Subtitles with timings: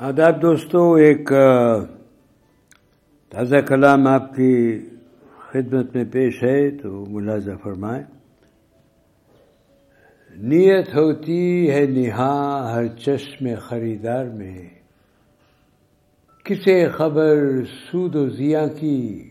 [0.00, 1.28] آداب دوستو، ایک
[3.28, 4.80] تازہ کلام آپ کی
[5.38, 8.04] خدمت میں پیش ہے، تو ملازہ فرمائیں۔
[10.36, 14.68] نیت ہوتی ہے نہا ہر چشم خریدار میں۔
[16.44, 19.30] کسے خبر سود و ضیا کی،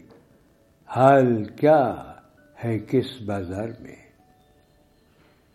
[0.88, 1.96] حال کیا
[2.64, 3.96] ہے کس بازار میں۔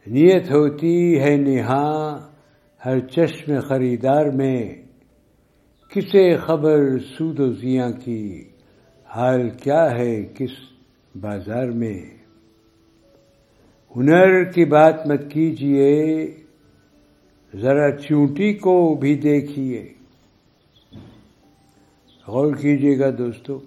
[0.06, 2.16] نیت ہوتی ہے نہا
[2.84, 4.82] ہر چشم خریدار میں۔
[5.94, 8.44] کسے خبر سود و زیاں کی؟
[9.06, 10.54] حال کیا ہے کس
[11.20, 12.00] بازار میں؟
[13.96, 15.90] ہنر کی بات مت کیجیے
[17.54, 19.92] ذرا چونٹی کو بھی دیکھیے
[22.28, 23.58] غور کیجیے گا دوستو،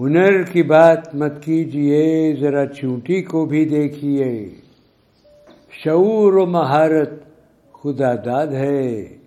[0.00, 4.48] ہنر کی بات مت کیجیے ذرا چونٹی کو بھی دیکھیے
[5.84, 7.12] شعور و مہارت
[7.72, 9.23] خدا داد ہے۔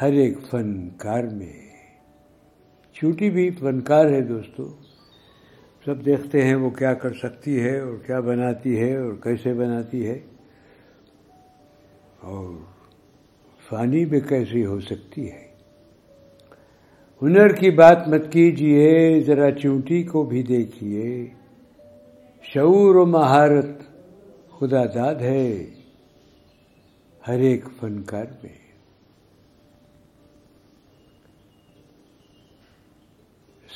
[0.00, 1.68] ہر ایک فنکار میں۔
[2.92, 4.76] چھوٹی بھی فنکار ہے دوستو۔
[5.84, 10.06] سب دیکھتے ہیں وہ کیا کر سکتی ہے اور کیا بناتی ہے اور کیسے بناتی
[10.06, 10.18] ہے۔
[12.20, 12.56] اور
[13.68, 15.48] فانی بھی کیسی ہو سکتی ہے۔
[17.22, 21.26] ہنر کی بات مت کیجیے ذرا چونٹی کو بھی دیکھیے
[22.42, 23.68] شعور و مہارت
[24.58, 25.66] خدا داد ہے
[27.28, 28.67] ہر ایک فنکار میں۔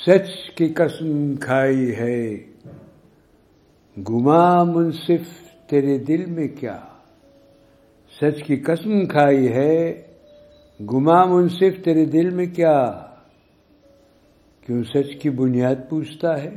[0.07, 2.35] سچ کی قسم کھائی ہے۔
[3.99, 6.79] گما منصف تیرے دل میں کیا؟
[8.21, 10.03] سچ کی قسم کھائی ہے۔
[10.81, 13.07] گما منصف تیرے دل میں کیا؟
[14.67, 16.51] کیوں سچ کی بنیاد پوچھتا ہے؟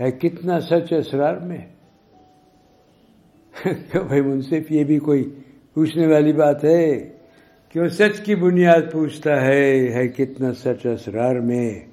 [0.00, 1.66] ہے کتنا سچ اسرار میں؟
[4.06, 5.34] بھائی منصف، یہ بھی کوئی
[5.74, 7.08] پوچھنے والی بات ہے۔
[7.68, 11.91] کیوں سچ کی بنیاد پوچھتا ہے؟ ہے کتنا سچ اسرار میں؟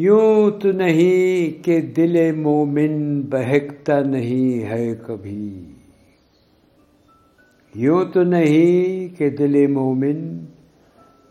[0.00, 5.64] یوں تو نہیں کہ دل مومن بہکتا نہیں ہے کبھی۔
[7.74, 10.38] یوں تو نہیں کہ دل مومن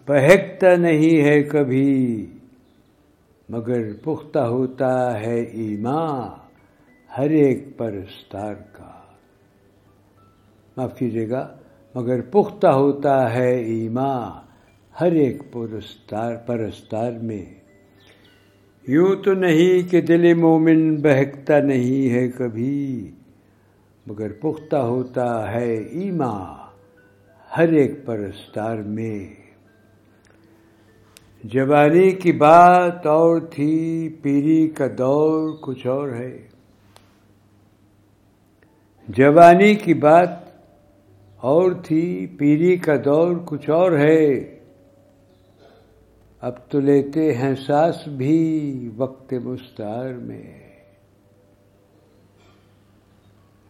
[0.07, 2.25] بہکتا نہیں ہے کبھی،
[3.49, 6.39] مگر پختہ ہوتا ہے ایمان
[7.17, 8.91] ہر ایک پرستار کا۔
[10.77, 11.55] معاف کیجیے گا،
[11.95, 14.31] مگر پختہ ہوتا ہے ایمان
[15.01, 17.66] ہر ایک پرستار پرستار میں۔
[18.87, 23.11] یوں تو نہیں کہ دل مومن بہکتا نہیں ہے کبھی،
[24.07, 26.55] مگر پختہ ہوتا ہے ایما
[27.57, 29.33] ہر ایک پرستار میں۔
[31.43, 36.47] جوانی کی بات اور تھی، پیری کا دور کچھ اور ہے۔
[39.07, 40.29] جوانی کی بات
[41.37, 44.56] اور تھی، پیری کا دور کچھ اور ہے۔
[46.41, 50.69] اب تو لیتے ہیں ساس بھی وقت مستار میں۔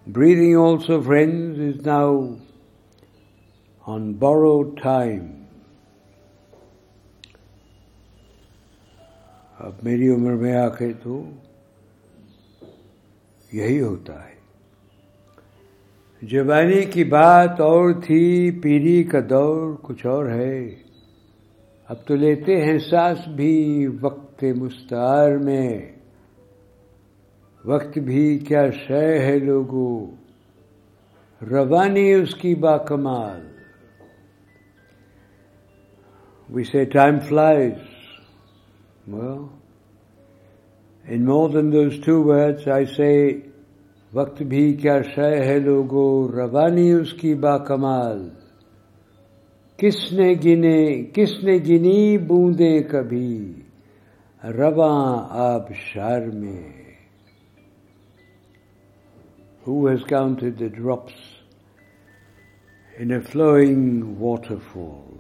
[0.08, 2.28] Breathing also friend is now
[3.86, 5.26] on borrowed time
[9.60, 11.24] اب میری عمر میں آ کے تو
[13.54, 14.36] یہی ہوتا ہے۔
[16.22, 20.87] جوانی کی بات اور تھی پیری کا دور کچھ اور ہے۔
[21.90, 25.92] اب تو لیتے ہیں سانس بھی وقت مستعار میں۔
[27.66, 30.12] وقت بھی کیا شے ہے لوگوں
[31.42, 33.42] روانی اس کی با کمال۔
[36.50, 37.74] We see time flies
[41.08, 43.40] in more than those two words I say
[44.14, 48.30] وقت بھی کیا شے ہے لوگوں روانی اس کی با کمال۔
[49.78, 53.54] کس نے گنے، کس نے گنی بوندے کبھی؟
[54.44, 56.70] رواں آب شار میں۔
[59.68, 61.14] Who has counted the drops
[63.00, 65.16] in a flowing water fall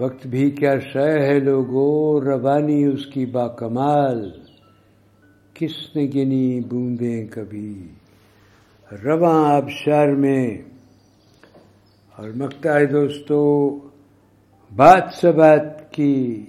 [0.00, 4.30] وقت بھی کیا شے ہے لوگوں، روانی اس کی با کمال
[5.54, 7.88] کس نے گنی بوندیں کبھی؟
[9.04, 10.71] رواں آبشار میں۔
[12.16, 13.38] اور مکتا ہے دوستو،
[14.76, 16.44] بات سبات کی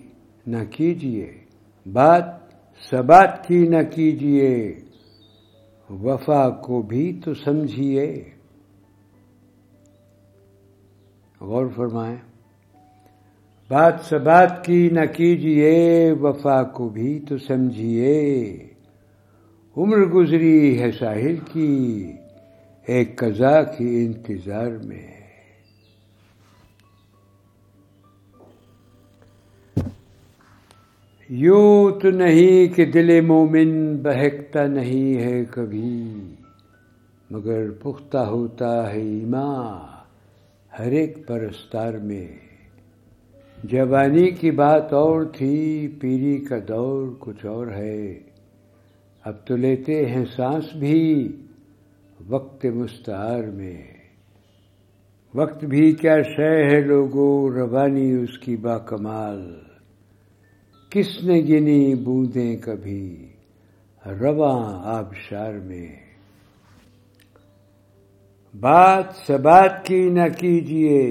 [0.48, 1.31] نہ کیجیے
[1.86, 2.25] بات
[2.92, 4.75] سبات کی نہ کیجیے
[5.89, 8.24] وفا کو بھی تو سمجھیے
[11.42, 12.18] غور فرمائیں،
[13.69, 18.13] بات سبات کی نہ کیجیے وفا کو بھی تو سمجھیے
[19.77, 22.12] عمر گزری ہے ساحل کی،
[22.88, 25.12] ایک قضا کی انتظار میں۔
[31.35, 36.03] یوں تو نہیں کہ دل مومن بہکتا نہیں ہے کبھی،
[37.31, 39.85] مگر پختہ ہوتا ہے ایمان
[40.80, 42.27] ہر ایک پرستار میں۔
[43.63, 48.19] جوانی کی بات اور تھی، پیری کا دور کچھ اور ہے۔
[49.24, 51.31] اب تو لیتے ہیں سانس بھی
[52.27, 53.81] وقت مستعار میں۔
[55.35, 59.73] وقت بھی کیا شے ہے لوگوں، روانی اس کی با کمال
[60.94, 63.28] کس نے گنی بوندیں کبھی؟
[64.06, 65.88] رواں آبشار میں۔
[68.54, 71.04] بات سبات کی نہ کیجیے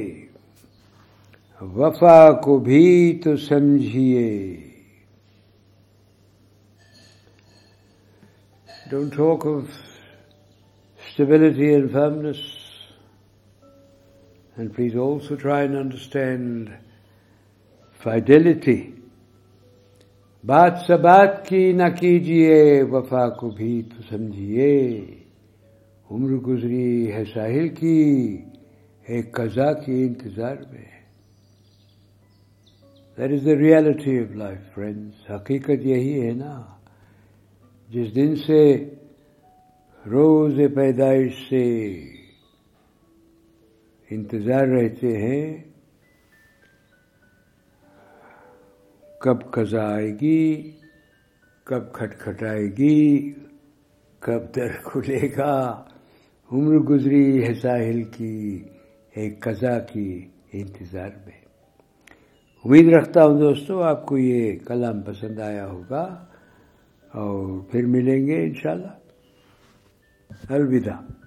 [1.60, 4.56] وفا کو بھی تو سمجھیے
[8.90, 9.62] don't talk of
[11.00, 12.36] stability and firmness
[14.56, 16.70] and please also try and understand
[18.02, 18.80] fidelity
[20.46, 25.00] بات سے بات کی نہ کیجیے وفا کو بھی تو سمجھیے
[26.10, 28.38] عمر گزری ہے ساحل کی
[29.06, 31.02] ایک قضا کی انتظار میں۔
[33.18, 36.62] That is the reality of life friends حقیقت یہی ہے نا۔
[37.90, 38.90] جس دن سے
[40.10, 41.90] روز پیدائش سے
[44.10, 45.71] انتظار رہتے ہیں
[49.22, 50.70] کب قضا آئے گی،
[51.64, 53.32] کب کھٹکھٹائے گی،
[54.18, 55.84] کب در کھلے گا۔
[56.52, 58.64] عمر گزری ہے ساحل کی
[59.14, 61.40] ایک قضا کی انتظار میں۔
[62.64, 66.26] امید رکھتا ہوں دوستوں آپ کو یہ کلام پسند آیا ہوگا۔
[67.12, 68.98] اور پھر ملیں گے انشاءاللہ۔
[70.48, 71.21] الوداع۔